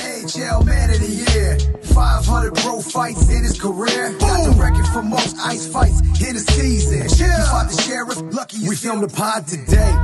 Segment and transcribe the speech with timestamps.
[0.00, 1.58] AHL Man of the Year.
[1.94, 4.12] 500 pro fights in his career.
[4.18, 7.02] Got the record for most ice fights in a season.
[7.02, 8.20] He fought the sheriff.
[8.34, 9.94] Lucky we filmed the pod today.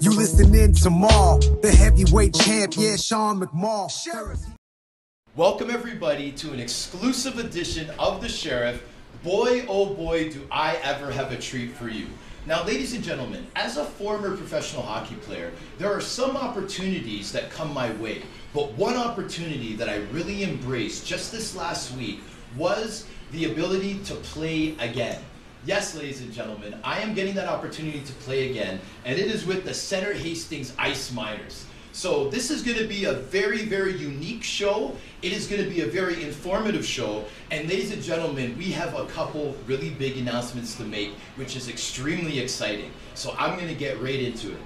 [0.00, 1.38] You listening tomorrow.
[1.38, 3.90] The heavyweight champ, yeah, Sean McMorrow.
[3.90, 4.40] Sheriff.
[5.36, 8.82] Welcome, everybody, to an exclusive edition of The Sheriff.
[9.24, 12.06] Boy, oh boy, do I ever have a treat for you.
[12.46, 17.50] Now, ladies and gentlemen, as a former professional hockey player, there are some opportunities that
[17.50, 18.22] come my way.
[18.54, 22.20] But one opportunity that I really embraced just this last week
[22.56, 25.20] was the ability to play again.
[25.66, 29.44] Yes, ladies and gentlemen, I am getting that opportunity to play again, and it is
[29.44, 31.66] with the Center Hastings Ice Miners.
[31.90, 34.96] So this is going to be a very, very unique show.
[35.22, 37.24] It is going to be a very informative show.
[37.50, 41.68] And ladies and gentlemen, we have a couple really big announcements to make, which is
[41.68, 42.90] extremely exciting.
[43.14, 44.60] So I'm going to get right into it.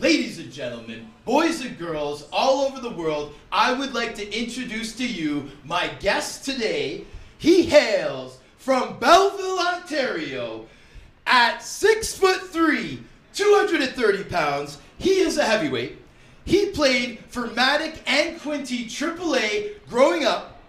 [0.00, 4.92] Ladies and gentlemen, boys and girls all over the world, I would like to introduce
[4.96, 7.04] to you my guest today.
[7.38, 10.66] He hails from Belleville, Ontario,
[11.28, 14.78] at six foot three, 230 pounds.
[14.98, 15.96] He is a heavyweight.
[16.44, 20.60] He played for Matic and Quinte AAA growing up.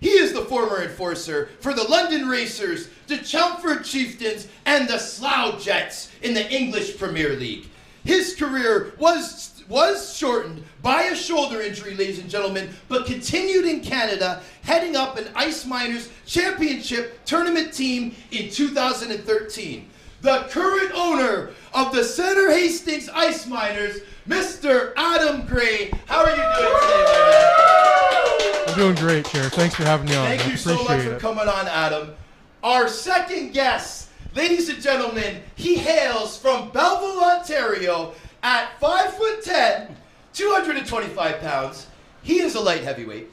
[0.00, 5.62] He is the former enforcer for the London Racers, the Chelmsford Chieftains, and the Slough
[5.62, 7.68] Jets in the English Premier League.
[8.04, 13.80] His career was, was shortened by a shoulder injury, ladies and gentlemen, but continued in
[13.80, 19.88] Canada, heading up an Ice Miners Championship tournament team in 2013.
[20.22, 24.92] The current owner of the Center Hastings Ice Miners, Mr.
[24.96, 25.90] Adam Gray.
[26.06, 28.66] How are you doing today, man?
[28.68, 29.48] I'm doing great, Chair.
[29.48, 30.26] Thanks for having me on.
[30.26, 31.20] Thank I you so much for it.
[31.20, 32.10] coming on, Adam.
[32.62, 39.96] Our second guest, ladies and gentlemen, he hails from Belleville, Ontario, at 5 foot 10,
[40.32, 41.86] 225 pounds.
[42.22, 43.30] He is a light heavyweight.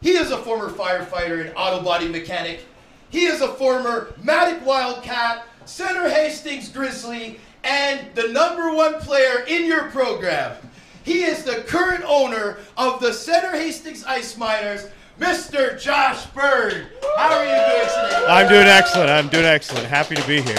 [0.00, 2.66] He is a former firefighter and auto body mechanic.
[3.10, 9.66] He is a former Matic Wildcat, Center Hastings Grizzly, and the number one player in
[9.66, 10.56] your program.
[11.02, 15.80] He is the current owner of the Center Hastings Ice Miners, Mr.
[15.80, 16.88] Josh Bird.
[17.16, 18.26] How are you doing today?
[18.28, 19.08] I'm doing excellent.
[19.08, 19.86] I'm doing excellent.
[19.86, 20.58] Happy to be here.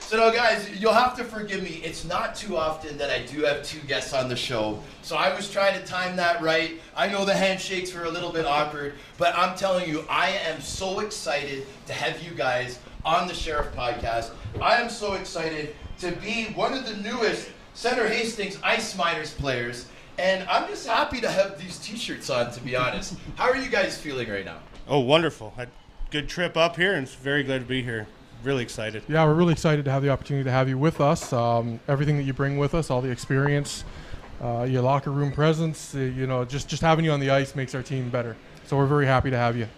[0.00, 1.82] So now, guys, you'll have to forgive me.
[1.84, 4.82] It's not too often that I do have two guests on the show.
[5.02, 6.80] So I was trying to time that right.
[6.96, 10.60] I know the handshakes were a little bit awkward, but I'm telling you, I am
[10.62, 14.30] so excited to have you guys on the Sheriff Podcast.
[14.62, 19.86] I am so excited to be one of the newest Center Hastings Ice Miners players.
[20.20, 23.14] And I'm just happy to have these t-shirts on, to be honest.
[23.36, 24.58] How are you guys feeling right now?
[24.86, 25.54] Oh, wonderful.
[25.56, 25.70] Had
[26.10, 28.06] good trip up here and very glad to be here.
[28.44, 29.02] Really excited.
[29.08, 31.32] Yeah, we're really excited to have the opportunity to have you with us.
[31.32, 33.84] Um, everything that you bring with us, all the experience,
[34.42, 37.54] uh, your locker room presence, uh, you know, just just having you on the ice
[37.54, 38.36] makes our team better.
[38.66, 39.68] So we're very happy to have you.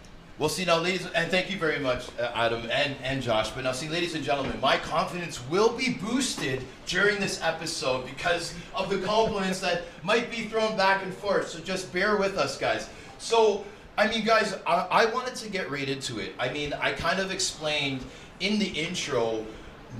[0.43, 3.51] Well, see now, ladies, and thank you very much, uh, Adam and, and Josh.
[3.51, 8.53] But now, see, ladies and gentlemen, my confidence will be boosted during this episode because
[8.75, 11.51] of the compliments that might be thrown back and forth.
[11.51, 12.89] So just bear with us, guys.
[13.19, 13.65] So,
[13.97, 16.35] I mean, guys, I, I wanted to get right into it.
[16.41, 18.05] I mean, I kind of explained
[18.41, 19.47] in the intro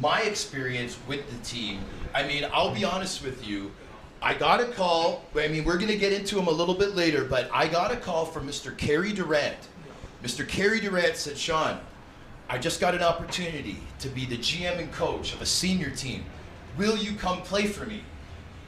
[0.01, 1.85] my experience with the team.
[2.17, 3.71] I mean, I'll be honest with you.
[4.21, 5.25] I got a call.
[5.37, 7.93] I mean, we're going to get into him a little bit later, but I got
[7.93, 8.77] a call from Mr.
[8.77, 9.69] Carey Durant.
[10.23, 10.47] Mr.
[10.47, 11.81] Carey Durant said, Sean,
[12.49, 16.25] I just got an opportunity to be the GM and coach of a senior team.
[16.77, 18.05] Will you come play for me?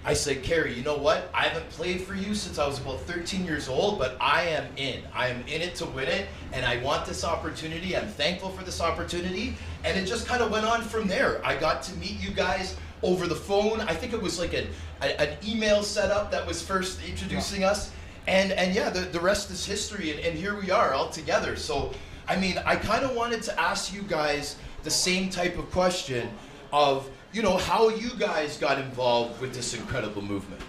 [0.04, 1.30] I said, Carey, you know what?
[1.32, 4.66] I haven't played for you since I was about 13 years old, but I am
[4.76, 5.02] in.
[5.14, 7.96] I am in it to win it, and I want this opportunity.
[7.96, 9.56] I'm thankful for this opportunity.
[9.84, 11.40] And it just kind of went on from there.
[11.46, 13.80] I got to meet you guys over the phone.
[13.80, 14.66] I think it was like an,
[15.00, 17.92] an email setup that was first introducing us.
[18.26, 21.56] And, and yeah, the, the rest is history, and, and here we are all together.
[21.56, 21.92] So,
[22.26, 26.30] I mean, I kind of wanted to ask you guys the same type of question
[26.72, 30.60] of, you know, how you guys got involved with this incredible movement.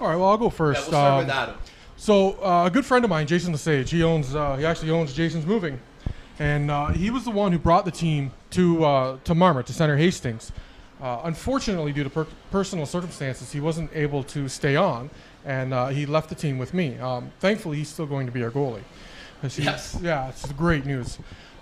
[0.00, 0.80] All right, well, I'll go Yeah, first.
[0.82, 1.56] we'll start Um, with Adam.
[1.96, 5.12] So uh, a good friend of mine, Jason Lesage, he owns uh, he actually owns
[5.14, 5.80] Jason's Moving,
[6.40, 9.72] and uh, he was the one who brought the team to uh, to Marmot to
[9.72, 10.52] Center Hastings.
[11.00, 15.08] Uh, unfortunately, due to per- personal circumstances, he wasn't able to stay on,
[15.44, 16.98] and uh, he left the team with me.
[16.98, 18.82] Um, thankfully, he's still going to be our goalie.
[19.42, 19.98] he's- Yes.
[20.02, 21.18] Yeah, it's great news.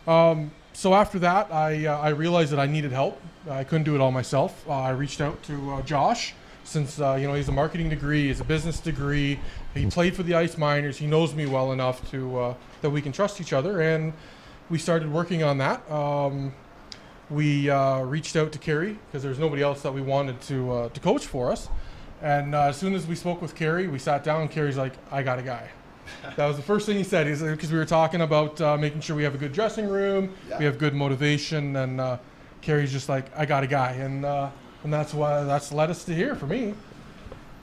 [0.07, 3.21] Um, so after that, I uh, I realized that I needed help.
[3.51, 4.65] I couldn't do it all myself.
[4.69, 6.35] Uh, I reached out to uh, Josh,
[6.65, 9.39] since uh, you know he's a marketing degree, he's a business degree.
[9.75, 10.97] He played for the Ice Miners.
[10.99, 14.13] He knows me well enough to uh, that we can trust each other, and
[14.71, 15.89] we started working on that.
[15.91, 16.55] Um,
[17.31, 20.89] we uh, reached out to Carey because there's nobody else that we wanted to uh,
[20.89, 21.69] to coach for us.
[22.23, 24.49] And uh, as soon as we spoke with Carey, we sat down.
[24.49, 25.69] Carey's like, "I got a guy."
[26.37, 27.27] That was the first thing he said.
[27.27, 30.33] He's because we were talking about uh, making sure we have a good dressing room,
[30.49, 30.59] Yeah.
[30.59, 32.19] we have good motivation, and uh,
[32.61, 34.51] Carey's just like, I got a guy, and uh,
[34.85, 36.75] and that's why that's led us to here for me.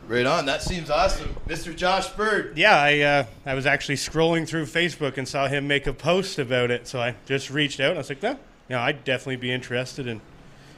[0.07, 0.45] Right on.
[0.45, 1.75] That seems awesome, Mr.
[1.75, 2.57] Josh Bird.
[2.57, 6.39] Yeah, I uh, I was actually scrolling through Facebook and saw him make a post
[6.39, 7.89] about it, so I just reached out.
[7.91, 8.37] and I was like, no, you
[8.69, 10.19] know, I'd definitely be interested in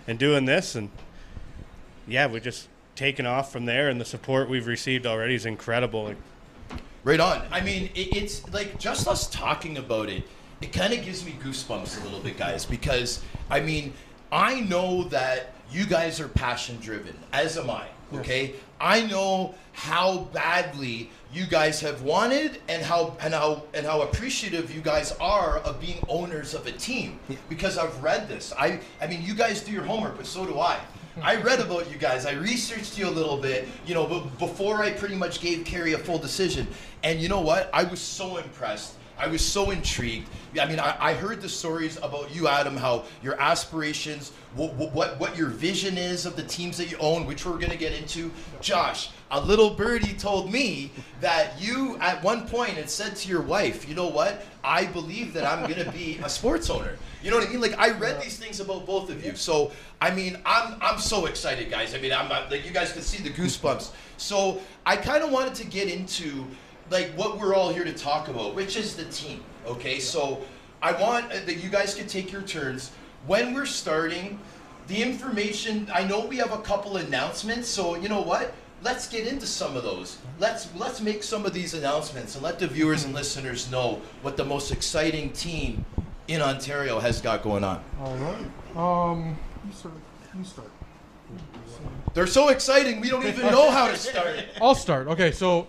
[0.08, 0.90] in doing this, and
[2.08, 2.68] yeah, we're just
[3.02, 6.04] taken off from there, and the support we've received already is incredible.
[6.04, 6.18] Like,
[7.04, 7.42] Right on.
[7.52, 10.24] I mean, it, it's like just us talking about it,
[10.62, 13.94] it kind of gives me goosebumps a little bit, guys, because I mean,
[14.32, 18.54] I know that you guys are passion driven, as am I, okay?
[18.80, 24.76] I know how badly you guys have wanted and how and how and how appreciative
[24.76, 27.20] you guys are of being owners of a team
[27.50, 28.54] because I've read this.
[28.60, 30.78] I I mean, you guys do your homework, but so do I.
[31.24, 32.26] I read about you guys.
[32.26, 35.94] I researched you a little bit, you know, but before I pretty much gave Carey
[35.94, 36.68] a full decision.
[37.04, 37.70] And you know what?
[37.74, 38.96] I was so impressed.
[39.22, 40.28] I was so intrigued.
[40.60, 45.20] I mean, I, I heard the stories about you, Adam, how your aspirations, what, what,
[45.20, 47.94] what your vision is of the teams that you own, which we're going to get
[47.94, 48.32] into.
[48.62, 50.92] Josh, a little birdie told me
[51.22, 54.44] that you, at one point, had said to your wife, you know what?
[54.64, 56.98] I believe that I'm going to be a sports owner.
[57.24, 57.62] You know what I mean?
[57.62, 59.36] Like I read these things about both of you.
[59.36, 59.72] So
[60.02, 61.94] I mean, I'm I'm so excited, guys.
[61.94, 63.92] I mean, I'm like you guys can see the goosebumps.
[64.18, 66.46] So I kind of wanted to get into
[66.92, 69.44] like what we're all here to talk about, which is the team.
[69.66, 70.42] Okay, so
[70.82, 72.92] I want uh, that you guys can take your turns
[73.26, 74.40] when we're starting.
[74.88, 75.88] The information.
[75.94, 78.54] I know we have a couple announcements, so you know what?
[78.84, 80.18] Let's get into some of those.
[80.38, 84.36] Let's let's make some of these announcements and let the viewers and listeners know what
[84.36, 85.86] the most exciting team
[86.28, 87.82] in Ontario has got going on.
[88.02, 88.76] All right.
[88.76, 89.94] Um, you start.
[90.38, 90.72] You start.
[92.14, 94.38] They're so exciting, we don't even know how to start.
[94.62, 95.08] I'll start.
[95.08, 95.68] Okay, so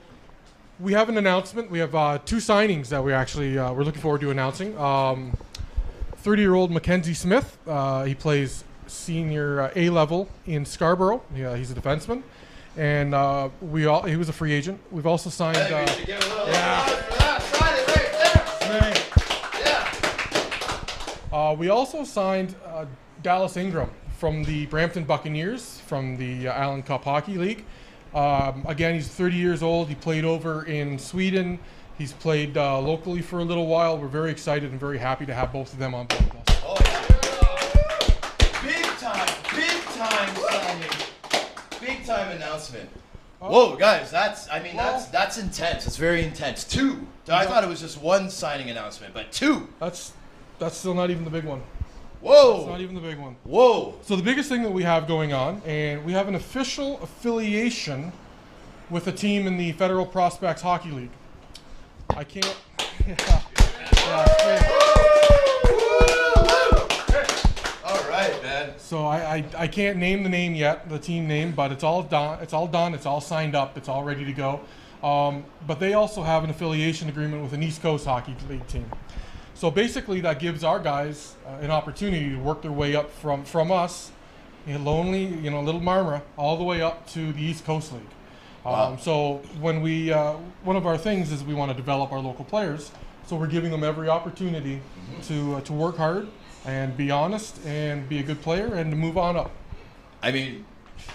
[0.82, 1.70] we have an announcement.
[1.70, 4.76] We have uh, two signings that we actually uh, we're looking forward to announcing.
[4.78, 5.32] Um,
[6.24, 7.56] 30-year-old Mackenzie Smith.
[7.66, 11.22] Uh, he plays senior uh, A level in Scarborough.
[11.34, 12.22] Yeah, he's a defenseman,
[12.76, 14.80] and uh, we all he was a free agent.
[14.90, 15.56] We've also signed.
[15.58, 16.86] I we Uh, should give a little yeah.
[16.86, 17.42] applause for that.
[18.62, 18.98] Sign it
[19.62, 21.30] right.
[21.32, 21.38] Yeah.
[21.38, 22.86] Uh, we also signed uh,
[23.22, 27.64] Dallas Ingram from the Brampton Buccaneers from the Allen Cup Hockey League.
[28.14, 29.88] Um, again, he's 30 years old.
[29.88, 31.58] He played over in Sweden.
[31.98, 33.96] He's played uh, locally for a little while.
[33.96, 36.62] We're very excited and very happy to have both of them on board with us.
[36.64, 37.02] Oh, yeah.
[38.62, 40.90] Big time, big time signing.
[41.80, 42.88] Big time announcement.
[43.40, 45.84] Whoa, guys, that's I mean that's that's intense.
[45.84, 46.62] It's very intense.
[46.62, 47.04] Two.
[47.28, 49.68] I thought it was just one signing announcement, but two.
[49.80, 50.12] That's
[50.60, 51.60] that's still not even the big one.
[52.24, 53.36] It's not even the big one.
[53.44, 53.94] Whoa.
[54.02, 58.12] So the biggest thing that we have going on, and we have an official affiliation
[58.90, 61.10] with a team in the Federal Prospects Hockey League.
[62.10, 62.56] I can't.
[64.04, 64.26] Yeah.
[64.44, 64.68] Yeah.
[67.84, 68.74] All right, man.
[68.78, 72.02] So I, I, I can't name the name yet, the team name, but it's all
[72.02, 72.38] done.
[72.42, 72.94] It's all done.
[72.94, 73.76] It's all signed up.
[73.76, 74.60] It's all ready to go.
[75.02, 78.90] Um, but they also have an affiliation agreement with an East Coast Hockey League team.
[79.54, 83.44] So basically, that gives our guys uh, an opportunity to work their way up from
[83.44, 84.10] from us,
[84.66, 87.92] you know, lonely, you know, little Marmora, all the way up to the East Coast
[87.92, 88.02] League.
[88.64, 88.96] Um, Wow.
[88.96, 92.44] So when we, uh, one of our things is we want to develop our local
[92.44, 92.92] players.
[93.26, 94.80] So we're giving them every opportunity
[95.28, 96.28] to uh, to work hard
[96.64, 99.50] and be honest and be a good player and to move on up.
[100.22, 100.64] I mean,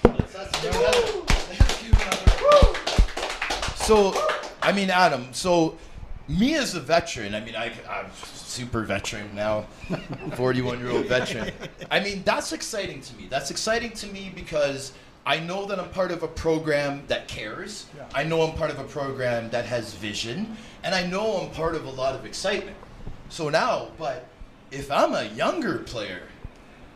[0.04, 4.14] let's, let's give another, let's give another- So,
[4.62, 5.30] I mean, Adam.
[5.34, 5.78] So,
[6.28, 9.66] me as a veteran, I mean, I, I'm super veteran now,
[10.36, 11.54] 41 year old veteran.
[11.90, 13.28] I mean, that's exciting to me.
[13.30, 14.94] That's exciting to me because
[15.26, 17.86] I know that I'm part of a program that cares.
[17.96, 18.06] Yeah.
[18.14, 21.76] I know I'm part of a program that has vision, and I know I'm part
[21.76, 22.78] of a lot of excitement.
[23.30, 24.28] So now, but
[24.72, 26.24] if I'm a younger player,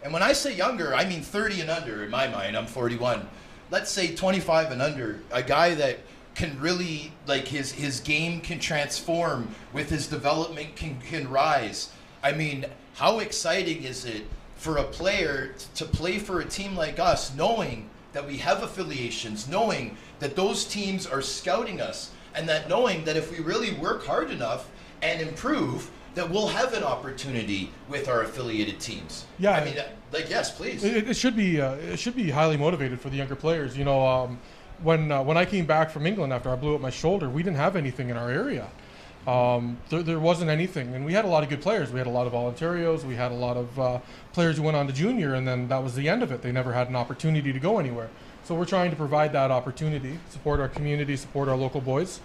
[0.04, 2.58] and when I say younger, I mean 30 and under in my mind.
[2.58, 3.28] I'm 41.
[3.70, 6.00] Let's say 25 and under, a guy that
[6.36, 11.90] can really like his his game can transform with his development can can rise.
[12.24, 16.76] I mean, how exciting is it for a player t- to play for a team
[16.76, 22.48] like us knowing that we have affiliations, knowing that those teams are scouting us and
[22.48, 24.70] that knowing that if we really work hard enough
[25.02, 29.26] and improve that we'll have an opportunity with our affiliated teams.
[29.40, 29.52] Yeah.
[29.52, 29.76] I mean,
[30.12, 30.84] like, yes, please.
[30.84, 33.78] It, it should be uh, it should be highly motivated for the younger players.
[33.78, 34.40] You know, um,
[34.84, 37.44] when uh, when I came back from England after I blew up my shoulder, we
[37.44, 38.68] didn't have anything in our area.
[39.28, 41.92] Um, there, there wasn't anything, and we had a lot of good players.
[41.92, 43.04] We had a lot of Voluntarios.
[43.04, 44.00] We had a lot of uh,
[44.34, 46.42] players who went on to junior, and then that was the end of it.
[46.42, 48.10] They never had an opportunity to go anywhere.
[48.44, 52.20] So we're trying to provide that opportunity, support our community, support our local boys.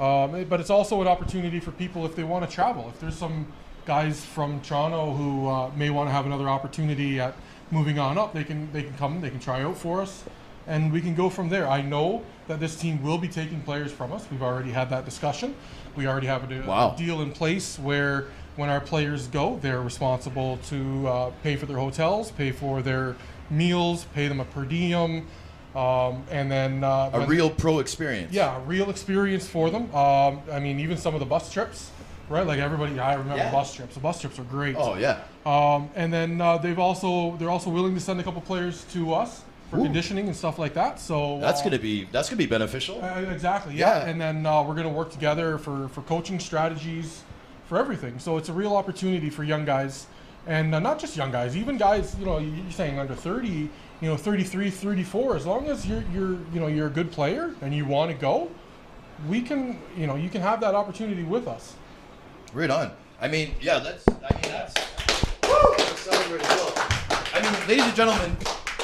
[0.00, 2.88] Um, but it's also an opportunity for people if they want to travel.
[2.88, 3.46] If there's some
[3.84, 7.34] guys from Toronto who uh, may want to have another opportunity at
[7.70, 10.24] moving on up, they can they can come, they can try out for us,
[10.66, 11.68] and we can go from there.
[11.68, 14.26] I know that this team will be taking players from us.
[14.30, 15.54] We've already had that discussion.
[15.96, 16.92] We already have a, Wow.
[16.94, 18.26] a deal in place where
[18.56, 23.16] when our players go, they're responsible to uh, pay for their hotels, pay for their
[23.50, 25.26] meals, pay them a per diem,
[25.74, 28.32] um, and then uh, A real pro experience.
[28.32, 29.84] yeah, a real experience for them.
[29.94, 31.90] Um, I mean, even some of the bus trips,
[32.28, 32.46] right?
[32.46, 33.50] Like everybody, I remember Yeah.
[33.52, 33.94] bus trips.
[33.94, 34.76] The bus trips are great.
[34.78, 35.20] Oh yeah.
[35.46, 39.14] Um, and then uh, they've also they're also willing to send a couple players to
[39.14, 39.42] us
[39.72, 39.84] for Ooh.
[39.84, 41.00] conditioning and stuff like that.
[41.00, 43.02] So That's uh, gonna be that's gonna be beneficial.
[43.02, 44.00] uh, exactly, yeah.
[44.04, 44.10] Yeah.
[44.10, 47.22] And then uh, we're going to work together for, for coaching strategies,
[47.68, 48.18] for everything.
[48.18, 50.06] So it's a real opportunity for young guys,
[50.46, 52.14] and uh, not just young guys, even guys.
[52.18, 53.70] You know, you- you're saying under 30, you
[54.02, 55.36] know, 33, 34.
[55.36, 58.16] As long as you're you're you know you're a good player and you want to
[58.16, 58.50] go,
[59.26, 61.74] we can you know you can have that opportunity with us.
[62.52, 62.90] Right on.
[63.22, 64.04] I mean, yeah, that's.
[64.08, 64.74] I mean, that's.
[65.48, 65.54] Woo!
[65.78, 66.72] Let's celebrate as well.
[67.34, 68.36] I mean, ladies and gentlemen,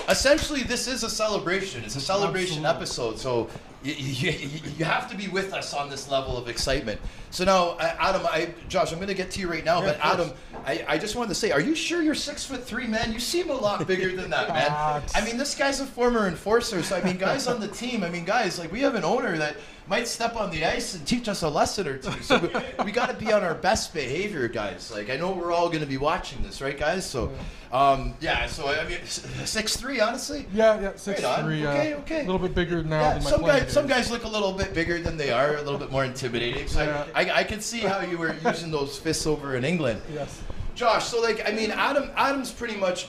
[0.08, 1.84] essentially, this is a celebration.
[1.84, 3.14] It's a celebration Absolutely.
[3.14, 3.18] episode.
[3.18, 3.50] So
[3.82, 7.00] you, you, you have to be with us on this level of excitement.
[7.30, 9.80] So now, Adam, I, Josh, I'm going to get to you right now.
[9.80, 10.04] Yeah, but.
[10.04, 10.32] Adam,
[10.66, 13.12] I, I just wanted to say, are you sure you're six foot three, man?
[13.12, 15.02] You seem a lot bigger than that, man.
[15.14, 16.82] I mean, this guy's a former enforcer.
[16.82, 18.02] So I mean, guys on the team.
[18.02, 19.56] I mean, guys, like we have an owner that
[19.88, 22.12] might step on the ice and teach us a lesson or two.
[22.23, 22.50] So we,
[22.87, 24.90] we got to be on our best behavior, guys.
[24.90, 27.09] Like I know we're all going to be watching this, right, guys?
[27.09, 27.33] So,
[27.73, 28.47] um, yeah.
[28.47, 30.47] So I mean, six three, honestly.
[30.52, 31.66] Yeah, yeah, six Right three.
[31.66, 32.21] Okay, uh, okay.
[32.21, 34.52] A little bit bigger now Yeah, than my some guys, some guys look a little
[34.52, 36.68] bit bigger than they are, a little bit more intimidating.
[36.68, 37.07] So Yeah.
[37.14, 40.02] I, I, I could see how you were using those fists over in England.
[40.12, 40.42] Yes.
[40.75, 43.09] Josh, so like I mean, Adam, Adam's pretty much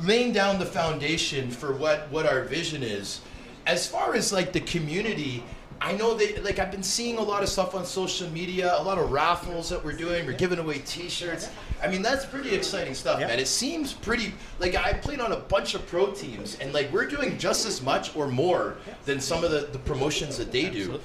[0.00, 3.20] laying down the foundation for what what our vision is.
[3.66, 5.44] As far as like the community,
[5.84, 8.82] I know that like I've been seeing a lot of stuff on social media, a
[8.82, 10.24] lot of raffles that we're doing.
[10.26, 11.50] We're giving away T-shirts.
[11.82, 13.26] I mean, that's pretty exciting stuff, Yeah.
[13.26, 13.40] man.
[13.40, 17.06] It seems pretty like I played on a bunch of pro teams, and like we're
[17.06, 21.00] doing just as much or more than some of the, the promotions that they do.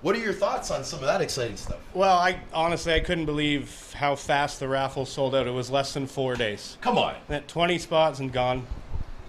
[0.00, 1.78] What are your thoughts on some of that exciting stuff?
[1.94, 5.46] Well, I honestly I couldn't believe how fast the raffle sold out.
[5.46, 6.78] It was less than four days.
[6.80, 7.14] Come on.
[7.28, 8.66] At 20 spots and gone.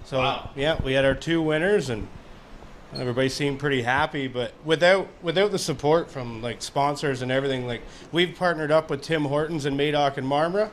[0.05, 0.49] So Wow.
[0.55, 2.07] yeah, we had our two winners and
[2.97, 4.27] everybody seemed pretty happy.
[4.27, 9.01] But without without the support from like sponsors and everything, like we've partnered up with
[9.01, 10.69] Tim Hortons and Madoc and Marmora.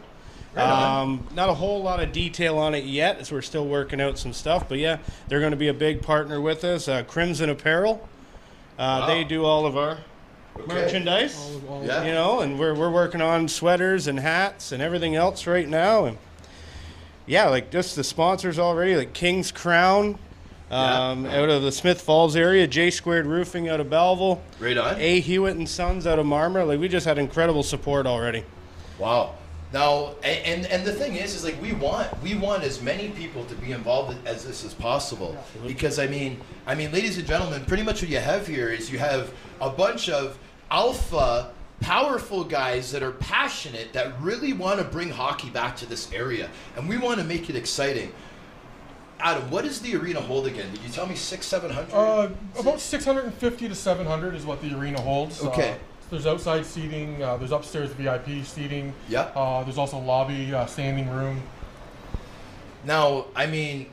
[0.55, 1.01] Right.
[1.01, 4.19] Um, not a whole lot of detail on it yet, as we're still working out
[4.19, 4.69] some stuff.
[4.69, 4.99] But yeah,
[5.29, 6.89] they're going to be a big partner with us.
[6.89, 8.07] Uh, Crimson Apparel,
[8.79, 9.07] uh, Wow.
[9.07, 9.99] they do all of our
[10.61, 10.67] Okay.
[10.75, 12.05] merchandise All of- all Yeah.
[12.05, 16.05] you know, and we're, we're working on sweaters and hats and everything else right now.
[16.05, 16.19] And
[17.25, 20.19] yeah, like just the sponsors already, like King's Crown
[20.73, 24.97] um, out of the Smith Falls area, J Squared Roofing out of Belleville, Right on.
[24.99, 26.67] A Hewitt and Sons out of Marmora.
[26.67, 28.45] Like we just had incredible support already.
[28.99, 29.35] Wow.
[29.73, 33.45] Now, and and the thing is, is like we want we want as many people
[33.47, 35.37] to be involved as this as possible,
[35.67, 38.93] because I mean, I mean, ladies and gentlemen, pretty much what you have here is
[38.93, 40.39] you have a bunch of
[40.71, 46.13] alpha, powerful guys that are passionate that really want to bring hockey back to this
[46.13, 48.13] area, and we want to make it exciting.
[49.23, 50.69] Adam, what does the arena hold again?
[50.73, 51.95] Did you tell me six, seven hundred?
[51.95, 55.41] Uh, about 650 to 700 is what the arena holds.
[55.43, 55.71] Okay.
[55.71, 55.75] Uh,
[56.11, 57.23] there's outside seating.
[57.23, 58.93] Uh, there's upstairs VIP seating.
[59.09, 59.31] Yeah.
[59.35, 61.41] Uh, there's also lobby, uh, standing room.
[62.85, 63.87] Now, I mean,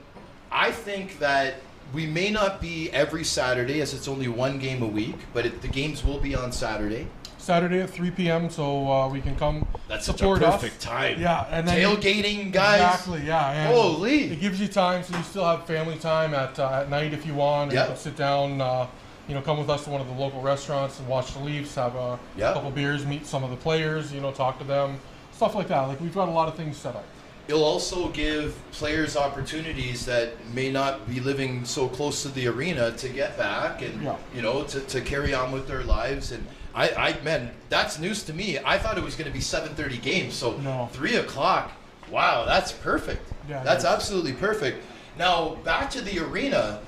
[0.52, 1.56] I think that
[1.94, 5.62] we may not be every Saturday, as it's only one game a week, but it,
[5.62, 7.08] the games will be on Saturday.
[7.50, 8.48] Saturday at 3 p.m.
[8.48, 10.62] So uh, we can come That's such a support us.
[10.62, 11.20] perfect time.
[11.20, 12.80] Yeah, and then Tailgating, guys.
[12.80, 13.26] Exactly.
[13.26, 13.72] Yeah.
[13.74, 14.26] Holy.
[14.26, 17.26] It gives you time, so you still have family time at uh, at night if
[17.26, 17.72] you want.
[17.72, 17.96] Yeah.
[17.96, 18.62] Sit down.
[18.62, 18.86] Uh,
[19.28, 21.74] you know, come with us to one of the local restaurants and watch the Leafs.
[21.74, 22.54] Have a Yeah.
[22.54, 24.14] couple beers, meet some of the players.
[24.14, 25.00] You know, talk to them,
[25.32, 25.82] stuff like that.
[25.88, 27.06] Like we've got a lot of things set up.
[27.48, 32.92] It'll also give players opportunities that may not be living so close to the arena
[32.98, 34.18] to get back and Yeah.
[34.36, 36.32] you know to, to carry on with their lives.
[36.32, 38.60] And I, I man, that's news to me.
[38.64, 40.90] I thought it was going to be 7:30 games, so No.
[40.94, 41.72] three o'clock.
[42.10, 43.22] Wow, that's perfect.
[43.48, 44.84] Yeah, that's absolutely perfect.
[45.18, 46.80] Now back to the arena.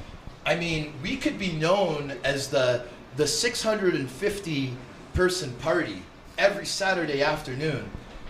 [0.45, 2.83] I mean, we could be known as the
[3.17, 4.73] the 650
[5.13, 6.01] person party
[6.38, 7.89] every Saturday afternoon.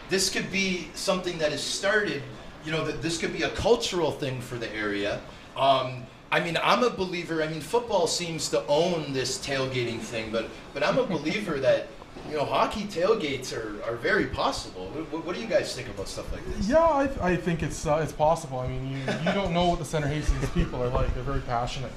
[0.10, 2.24] This could be something that is started.
[2.66, 5.20] You know, that this could be a cultural thing for the area.
[5.58, 7.44] Um, I mean, I'm a believer.
[7.44, 11.88] I mean, football seems to own this tailgating thing, but but I'm a believer that
[12.30, 14.86] you know hockey tailgates are, are very possible.
[14.88, 16.70] What, what do you guys think about stuff like this?
[16.70, 18.60] Yeah, I, I think it's uh, it's possible.
[18.60, 21.14] I mean, you, you don't know what the Center Hastings people are like.
[21.14, 21.92] They're very passionate.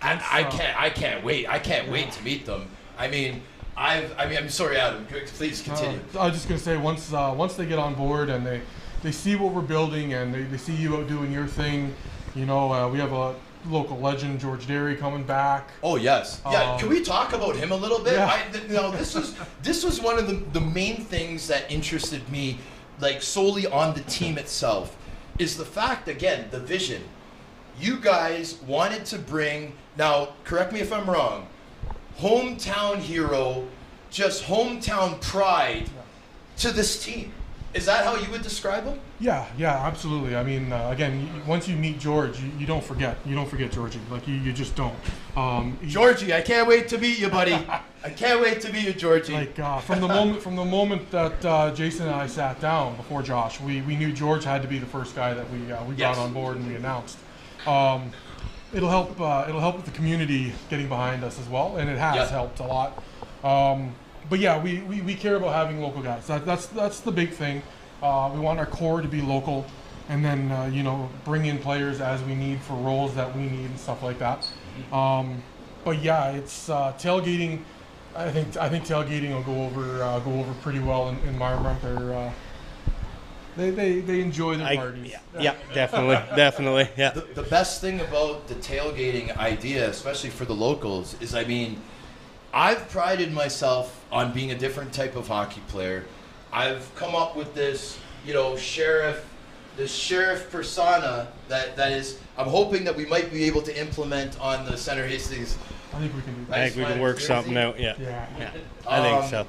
[0.00, 1.48] I, I uh, can't I can't wait.
[1.48, 2.68] I can't wait to meet them.
[2.98, 3.42] I mean,
[3.76, 5.06] I've, I mean, I'm sorry, Adam.
[5.06, 6.00] Please continue.
[6.14, 8.62] Uh, I was just gonna say once uh, once they get on board and they
[9.02, 11.94] they see what we're building and they, they see you out doing your thing,
[12.34, 13.34] you know, uh, we have a
[13.68, 15.70] local legend George Derry coming back.
[15.82, 16.72] Oh yes, yeah.
[16.72, 18.14] Um, Can we talk about him a little bit?
[18.14, 18.26] Yeah.
[18.26, 22.28] I, th- know, this was this was one of the the main things that interested
[22.28, 22.58] me,
[23.00, 24.96] like solely on the team itself,
[25.38, 27.02] is the fact again the vision.
[27.78, 30.30] You guys wanted to bring now.
[30.44, 31.48] Correct me if I'm wrong.
[32.18, 33.68] Hometown hero,
[34.10, 35.90] just hometown pride
[36.58, 37.32] to this team.
[37.76, 38.98] Is that how you would describe him?
[39.20, 40.34] Yeah, yeah, absolutely.
[40.34, 43.18] I mean, uh, again, once you meet George, you, you don't forget.
[43.26, 44.00] You don't forget Georgie.
[44.10, 44.94] Like you, you just don't.
[45.36, 47.52] Um, Georgie, I can't wait to meet you, buddy.
[48.04, 49.34] I can't wait to meet you, Georgie.
[49.34, 52.96] Like uh, from the moment from the moment that uh, Jason and I sat down
[52.96, 55.84] before Josh, we, we knew George had to be the first guy that we uh,
[55.84, 56.16] we Yes.
[56.16, 57.18] brought on board and we announced.
[57.66, 58.10] Um,
[58.72, 61.98] it'll help uh, it'll help with the community getting behind us as well, and it
[61.98, 62.28] has Yeah.
[62.28, 63.02] helped a lot.
[63.44, 63.94] Um,
[64.28, 66.26] but yeah, we, we, we care about having local guys.
[66.26, 67.62] That, that's that's the big thing.
[68.02, 69.66] Uh, we want our core to be local,
[70.08, 73.42] and then uh, you know bring in players as we need for roles that we
[73.42, 74.48] need and stuff like that.
[74.92, 75.42] Um,
[75.84, 77.60] but yeah, it's uh, tailgating.
[78.14, 81.38] I think I think tailgating will go over uh, go over pretty well in, in
[81.38, 81.80] Marmora.
[81.80, 82.32] They're uh,
[83.56, 85.12] they, they they enjoy their I, parties.
[85.12, 87.10] yeah, yeah, definitely, definitely, yeah.
[87.10, 91.80] the, the best thing about the tailgating idea, especially for the locals, is I mean,
[92.56, 96.06] I've prided myself on being a different type of hockey player.
[96.50, 99.28] I've come up with this, you know, sheriff,
[99.76, 104.40] this sheriff persona that, that is, I'm hoping that we might be able to implement
[104.40, 105.58] on the Center Hastings.
[105.92, 107.78] I think we can do I think we can work something out.
[107.78, 108.26] Yeah, Yeah.
[108.38, 108.50] yeah.
[108.88, 109.46] I think Um, so.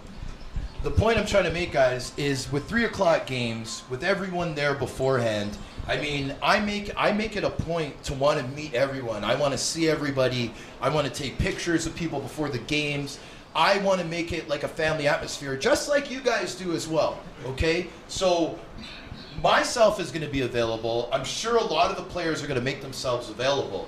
[0.83, 4.73] the point I'm trying to make, guys, is with three o'clock games, with everyone there
[4.73, 5.57] beforehand.
[5.87, 9.23] I mean, I make I make it a point to want to meet everyone.
[9.23, 10.53] I want to see everybody.
[10.81, 13.19] I want to take pictures of people before the games.
[13.55, 16.87] I want to make it like a family atmosphere, just like you guys do as
[16.87, 17.19] well.
[17.45, 18.59] Okay, so
[19.41, 21.09] myself is going to be available.
[21.11, 23.87] I'm sure a lot of the players are going to make themselves available.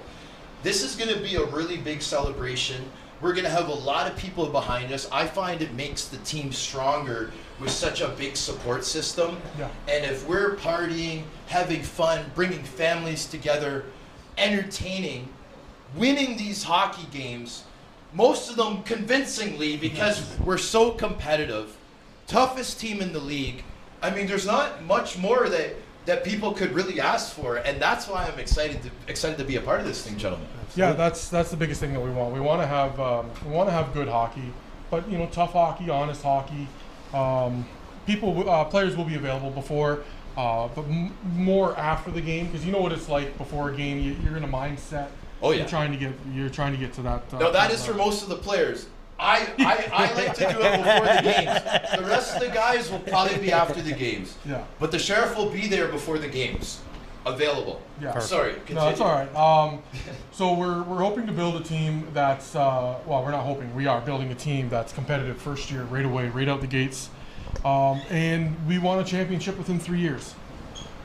[0.63, 2.83] This is going to be a really big celebration.
[3.21, 5.07] We're going to have a lot of people behind us.
[5.11, 9.37] I find it makes the team stronger with such a big support system.
[9.57, 9.69] Yeah.
[9.87, 13.85] And if we're partying, having fun, bringing families together,
[14.37, 15.29] entertaining,
[15.95, 17.63] winning these hockey games,
[18.13, 21.75] most of them convincingly because we're so competitive,
[22.27, 23.63] toughest team in the league.
[24.01, 28.07] I mean, there's not much more that that people could really ask for, and that's
[28.07, 30.47] why I'm excited to excited to be a part of this thing, gentlemen.
[30.75, 32.33] Yeah, that's that's the biggest thing that we want.
[32.33, 34.53] We want to have um, we want to have good hockey,
[34.89, 36.67] but you know, tough hockey, honest hockey.
[37.13, 37.65] Um,
[38.05, 40.03] people, uh, players will be available before,
[40.37, 43.75] uh, but m- more after the game because you know what it's like before a
[43.75, 43.99] game.
[43.99, 45.07] You, you're in a mindset.
[45.41, 45.59] Oh, yeah.
[45.59, 47.23] You're trying to get you're trying to get to that.
[47.33, 48.87] Uh, No, that is for most of the players.
[49.21, 51.99] I, I, I like to do it before the games.
[52.01, 54.37] The rest of the guys will probably be after the games.
[54.45, 54.63] Yeah.
[54.79, 56.79] But the sheriff will be there before the games.
[57.25, 57.81] Available.
[58.01, 58.13] Yeah.
[58.13, 58.29] Perfect.
[58.29, 58.53] Sorry.
[58.53, 58.75] Continue.
[58.75, 59.35] No, that's all right.
[59.35, 59.83] Um,
[60.31, 63.73] so we're, we're hoping to build a team that's uh, well, we're not hoping.
[63.75, 67.09] We are building a team that's competitive first year, right away, right out the gates,
[67.65, 70.33] um, and we want a championship within three years.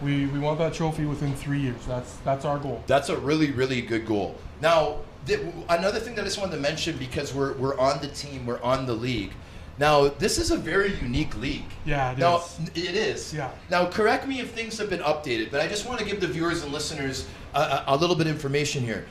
[0.02, 1.84] We, we want that trophy within three years.
[1.86, 2.82] That's that's our goal.
[2.86, 4.36] That's a really, really good goal.
[4.60, 8.08] Now, th- another thing that I just wanted to mention because we're, we're on the
[8.08, 9.32] team, we're on the league.
[9.78, 11.64] Now, this is a very unique league.
[11.84, 12.60] Yeah, it now, is.
[12.74, 13.34] it is.
[13.34, 13.50] Yeah.
[13.70, 16.28] Now, correct me if things have been updated, but I just want to give the
[16.28, 19.06] viewers and listeners a, a, a little bit of information here.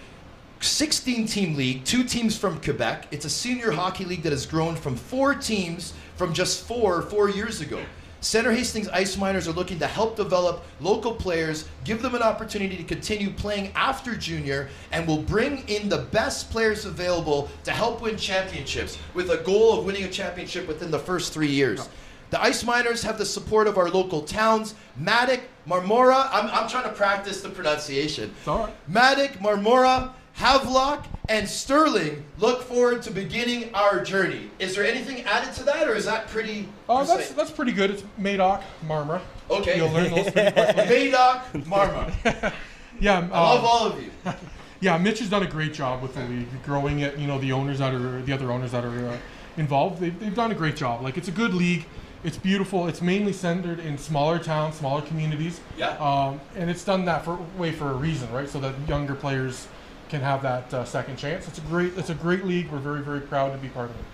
[0.62, 3.08] 16 team league, two teams from Quebec.
[3.12, 7.30] It's a senior hockey league that has grown from four teams from just four four
[7.30, 7.82] years ago.
[8.24, 12.78] Center Hastings Ice Miners are looking to help develop local players, give them an opportunity
[12.78, 18.02] to continue playing after junior, and will bring in the best players available to help
[18.02, 21.90] win championships with a goal of winning a championship within the first three years.
[22.30, 26.30] The Ice Miners have the support of our local towns, Matic, Marmora.
[26.32, 28.34] I'm, I'm trying to practice the pronunciation.
[28.40, 28.74] It's all right.
[28.90, 34.50] Matic, Marmora, Havelock, and Stirling look forward to beginning our journey.
[34.60, 36.68] Is there anything added to that, or is that pretty?
[36.90, 37.92] Oh, that's that's pretty good.
[37.92, 39.22] It's Madoc, Marmora.
[39.50, 39.78] Okay.
[39.78, 41.12] You'll learn those pretty quickly.
[41.12, 42.54] Madoc, Marma.
[43.00, 44.12] Yeah, I love um, all of you.
[44.80, 47.18] Yeah, Mitch has done a great job with the league, growing it.
[47.18, 49.18] You know, the owners that are the other owners that are uh,
[49.56, 51.02] involved, they've, they've done a great job.
[51.02, 51.86] Like it's a good league.
[52.26, 52.88] It's beautiful.
[52.90, 55.62] It's mainly centered in smaller towns, smaller communities.
[55.78, 55.92] Yeah.
[56.00, 58.50] Um, and it's done that for way for a reason, right?
[58.50, 59.70] So that younger players
[60.14, 61.48] can have that uh, second chance.
[61.48, 62.72] It's a great it's a great league.
[62.72, 64.06] We're very very proud to be part of it.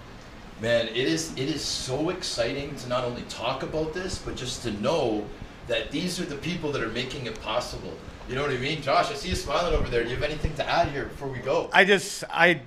[0.62, 4.63] Man, it is it is so exciting to not only talk about this, but just
[4.63, 5.25] to know
[5.67, 7.93] that these are the people that are making it possible.
[8.29, 9.12] You know what I mean, Josh?
[9.12, 10.03] I see you smiling over there.
[10.03, 11.69] Do you have anything to add here before we go?
[11.73, 12.62] I just I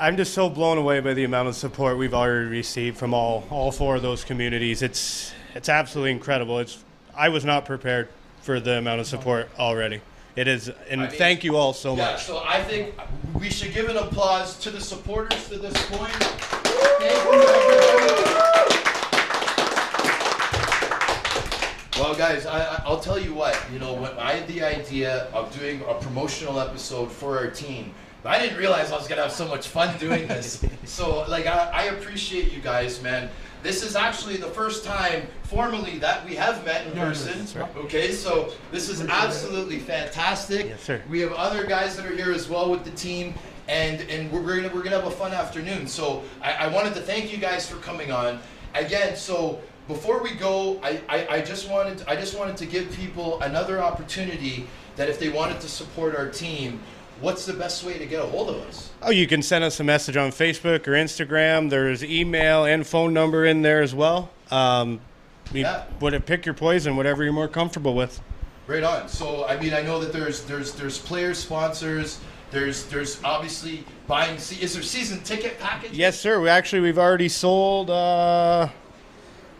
[0.00, 3.46] I'm just so blown away by the amount of support we've already received from all
[3.50, 4.80] all four of those communities.
[4.80, 6.58] It's it's absolutely incredible.
[6.58, 6.82] It's
[7.14, 8.08] I was not prepared
[8.40, 10.00] for the amount of support already.
[10.38, 12.22] It is, and mean, thank you all so Yeah, much.
[12.24, 12.94] so I think
[13.34, 16.12] we should give an applause to the supporters to this point.
[16.12, 17.24] Thank
[21.98, 22.00] you.
[22.00, 23.60] Well, guys, I, I- I'll tell you what.
[23.72, 27.92] You know, when I had the idea of doing a promotional episode for our team,
[28.24, 30.64] I didn't realize I was gonna have so much fun doing this.
[30.84, 33.28] so, like, I, I appreciate you guys, man.
[33.62, 37.52] This is actually the first time formally that we have met in Yeah, it is.
[37.52, 37.68] person.
[37.76, 40.66] Okay, so this is absolutely fantastic.
[40.66, 41.02] Yes, sir.
[41.08, 43.34] We have other guys that are here as well with the team,
[43.68, 45.86] and and we're, we're gonna we're gonna have a fun afternoon.
[45.86, 48.38] So I, I wanted to thank you guys for coming on
[48.74, 49.16] again.
[49.16, 53.40] So before we go, I, I, I just wanted I just wanted to give people
[53.40, 54.66] another opportunity
[54.96, 56.80] that if they wanted to support our team,
[57.20, 58.90] what's the best way to get a hold of us?
[59.02, 61.70] Oh, you can send us a message on Facebook or Instagram.
[61.70, 64.30] There's email and phone number in there as well.
[64.50, 65.00] Um,
[65.52, 65.84] you, Yeah.
[66.00, 68.20] would pick your poison, whatever you're more comfortable with.
[68.66, 69.08] Right on.
[69.08, 72.18] So I mean, I know that there's there's there's player sponsors.
[72.50, 74.36] There's there's obviously buying.
[74.36, 75.92] Is there season ticket package?
[75.92, 76.40] Yes, sir.
[76.40, 78.68] We actually we've already sold uh,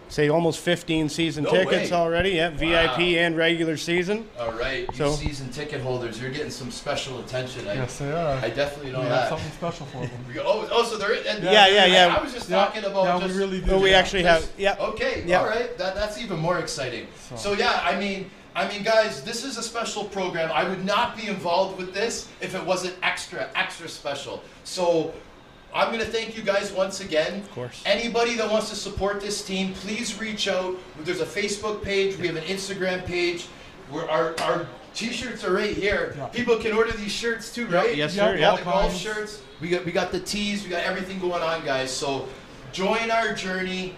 [0.08, 1.96] say almost 15 season No tickets way.
[1.96, 2.30] already.
[2.30, 4.26] Yeah, VIP and regular season.
[4.38, 7.68] All right, you So- season ticket holders, you're getting some special attention.
[7.68, 8.36] I, Yes, they are.
[8.36, 9.28] I definitely know we have that.
[9.28, 10.10] something special for them.
[10.34, 11.26] Go, oh, oh, so there is.
[11.26, 12.06] and- Yeah, yeah, yeah.
[12.14, 13.34] I, I was just Yeah, talking about yeah, just.
[13.34, 13.72] we really do.
[13.72, 13.98] Oh, we yeah.
[13.98, 14.48] actually have.
[14.56, 14.76] Yeah.
[14.80, 15.40] Okay, Yeah.
[15.40, 15.76] all right.
[15.78, 17.06] That, that's even more exciting.
[17.28, 17.36] So.
[17.36, 20.50] So- yeah, I mean, I mean, guys, this is a special program.
[20.52, 24.42] I would not be involved with this if it wasn't extra, extra special.
[24.64, 25.12] So.
[25.74, 27.40] I'm going to thank you guys once again.
[27.40, 27.82] Of course.
[27.84, 30.76] Anybody that wants to support this team, please reach out.
[31.00, 32.16] There's a Facebook page.
[32.16, 33.46] We have an Instagram page.
[33.90, 36.14] Where our, our t-shirts are right here.
[36.16, 36.26] Yeah.
[36.26, 37.96] People can order these shirts too, right?
[37.96, 38.32] Yes, Yep, sir.
[38.32, 38.58] all Yep.
[38.58, 39.42] the golf shirts.
[39.60, 40.62] We got we got the tees.
[40.62, 41.90] We got everything going on, guys.
[41.90, 42.28] So
[42.72, 43.94] join our journey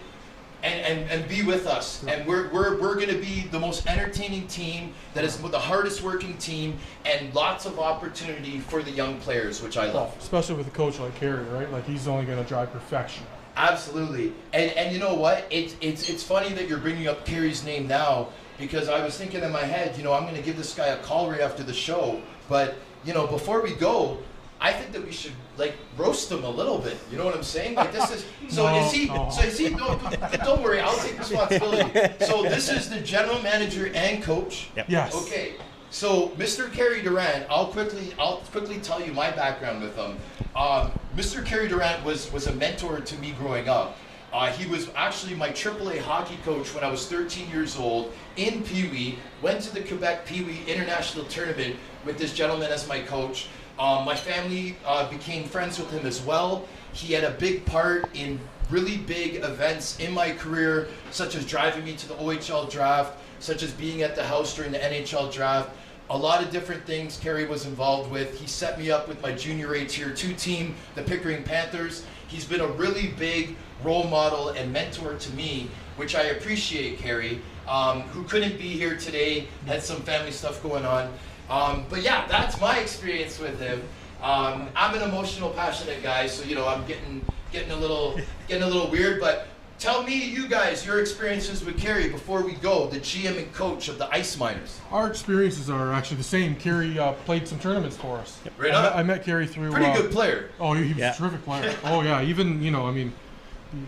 [0.63, 2.03] and, and, and be with us.
[2.07, 6.01] And we're, we're, we're going to be the most entertaining team that is the hardest
[6.01, 10.15] working team and lots of opportunity for the young players, which I love.
[10.19, 11.71] Especially with a coach like Carey, right?
[11.71, 13.25] Like he's only going to drive perfection.
[13.57, 14.33] Absolutely.
[14.53, 15.45] And and you know what?
[15.49, 19.43] It's it's it's funny that you're bringing up Carey's name now because I was thinking
[19.43, 21.61] in my head, you know, I'm going to give this guy a call right after
[21.61, 24.19] the show, but you know, before we go,
[24.63, 26.95] I think that we should like roast him a little bit.
[27.11, 27.73] You know what I'm saying?
[27.75, 29.29] Like this is so No, is he no.
[29.31, 29.99] so is he don't,
[30.43, 31.91] don't worry, I'll take responsibility.
[32.25, 34.69] So this is the general manager and coach.
[34.75, 34.85] Yep.
[34.87, 35.15] Yes.
[35.15, 35.55] Okay,
[35.89, 36.71] so Mr.
[36.71, 40.17] Carey Durant, I'll quickly I'll quickly tell you my background with him.
[40.55, 41.43] Um, Mr.
[41.43, 43.97] Carey Durant was was a mentor to me growing up.
[44.31, 48.63] Uh, he was actually my AAA hockey coach when I was 13 years old in
[48.63, 49.19] Pee Wee.
[49.41, 53.49] Went to the Quebec Pee Wee International Tournament with this gentleman as my coach.
[53.81, 56.67] Um, my family uh, became friends with him as well.
[56.93, 58.39] He had a big part in
[58.69, 63.63] really big events in my career, such as driving me to the OHL draft, such
[63.63, 65.71] as being at the house during the NHL draft.
[66.11, 68.39] A lot of different things Carey was involved with.
[68.39, 72.05] He set me up with my junior A tier two team, the Pickering Panthers.
[72.27, 77.41] He's been a really big role model and mentor to me, which I appreciate, Carey,
[77.67, 81.11] um, who couldn't be here today, had some family stuff going on.
[81.49, 83.81] Um, but yeah, that's my experience with him.
[84.21, 88.63] Um, I'm an emotional, passionate guy, so you know I'm getting getting a little getting
[88.63, 89.19] a little weird.
[89.19, 89.47] But
[89.79, 93.87] tell me, you guys, your experiences with Carey before we go, the GM and coach
[93.89, 94.79] of the Ice Miners.
[94.91, 96.55] Our experiences are actually the same.
[96.55, 98.39] Carey uh, played some tournaments for us.
[98.57, 98.83] Right I, on.
[98.83, 99.71] met, I met Carey through.
[99.71, 100.49] Pretty uh, good player.
[100.59, 101.13] Oh, he, he was Yeah.
[101.13, 101.75] a terrific player.
[101.85, 103.11] oh yeah, even you know, I mean,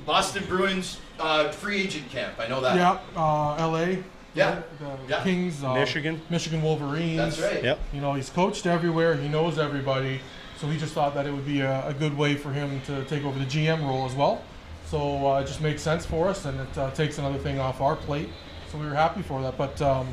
[0.06, 2.40] Boston Bruins uh, free agent camp.
[2.40, 2.76] I know that.
[2.76, 4.04] yeah, uh, L.A.
[4.34, 4.56] Yeah.
[4.56, 4.80] right?
[4.80, 5.24] The Yeah.
[5.24, 6.22] Kings, uh, Michigan.
[6.30, 7.38] Michigan Wolverines.
[7.38, 7.64] That's right.
[7.64, 7.80] Yep.
[7.94, 9.16] You know, he's coached everywhere.
[9.16, 10.20] He knows everybody.
[10.58, 13.04] So he just thought that it would be a, a good way for him to
[13.06, 14.42] take over the GM role as well.
[14.86, 17.82] So uh, it just makes sense for us, and it uh, takes another thing off
[17.82, 18.30] our plate.
[18.72, 19.58] So we were happy for that.
[19.58, 20.08] But um,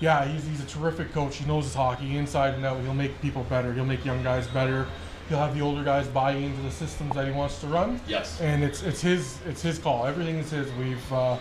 [0.00, 1.36] yeah, he's, he's a terrific coach.
[1.36, 2.80] He knows his hockey inside and out.
[2.80, 3.72] He'll make people better.
[3.72, 4.86] He'll make young guys better.
[5.28, 8.00] He'll have the older guys buy into the systems that he wants to run.
[8.08, 8.40] Yes.
[8.40, 10.06] And it's it's his it's his call.
[10.06, 10.72] Everything is his.
[10.74, 11.36] We've uh,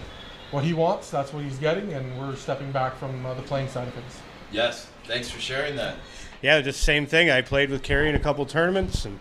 [0.52, 1.10] what he wants.
[1.10, 4.20] That's what he's getting, and we're stepping back from uh, the playing side of things.
[4.52, 4.88] Yes.
[5.06, 5.96] Thanks for sharing that.
[6.42, 7.30] Yeah, just same thing.
[7.30, 9.20] I played with Carey in a couple tournaments, and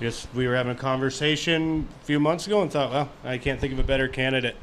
[0.00, 3.60] just we were having a conversation a few months ago, and thought, well, I can't
[3.60, 4.56] think of a better candidate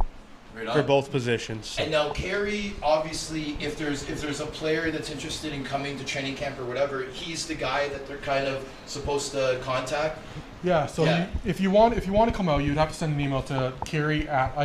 [0.55, 1.67] Right for both positions.
[1.67, 5.97] So- And now Carey, obviously, if there's if there's a player that's interested in coming
[5.99, 10.17] to training camp or whatever, he's the guy that they're kind of supposed to contact.
[10.63, 11.25] Yeah, so Yeah.
[11.25, 13.21] You, if you want if you want to come out, you'd have to send an
[13.21, 14.55] email to Carey at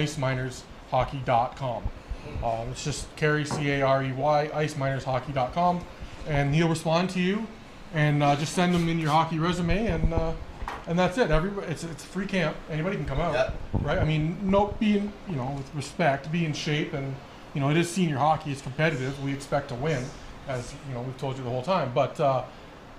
[0.92, 1.82] iceminershockey.com.
[2.44, 5.84] Um, it's just Carey C A R E Y iceminershockey.com,
[6.28, 7.46] and he'll respond to you,
[7.94, 10.32] and uh, just send him in your hockey resume, and uh,
[10.86, 11.30] and that's it.
[11.30, 12.56] Everybody, it's it's a free camp.
[12.70, 13.54] Anybody can come out, Yep.
[13.82, 13.98] right?
[13.98, 17.14] I mean, no, being you know with respect, be in shape, and
[17.54, 18.52] you know it is senior hockey.
[18.52, 19.20] It's competitive.
[19.24, 20.04] We expect to win,
[20.48, 21.90] as you know we've told you the whole time.
[21.92, 22.44] But uh,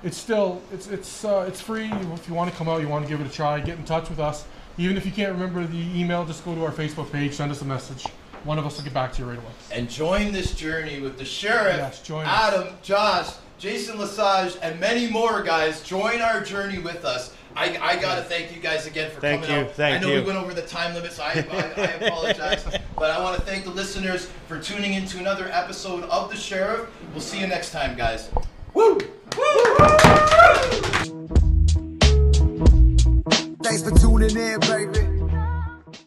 [0.03, 1.89] it's still it's it's uh, it's free.
[2.13, 3.85] If you want to come out, you want to give it a try, get in
[3.85, 4.45] touch with us.
[4.77, 7.61] Even if you can't remember the email, just go to our Facebook page, send us
[7.61, 8.05] a message.
[8.43, 9.47] One of us will get back to you right away.
[9.71, 12.53] and join this journey with the sheriff, Yes, join us.
[12.53, 15.81] Adam, Josh, Jason Lesage, and many more guys.
[15.83, 17.33] Join our journey with us.
[17.55, 19.71] I, I gotta thank you guys again for Thank coming you, out.
[19.73, 20.21] thank I know you.
[20.21, 22.65] we went over the time limit, so I, I, I apologize.
[22.97, 26.35] but I want to thank the listeners for tuning in to another episode of The
[26.35, 26.89] Sheriff.
[27.11, 28.31] We'll see you next time, guys.
[28.73, 28.97] Woo!
[33.73, 35.12] Thanks for tuning in, baby.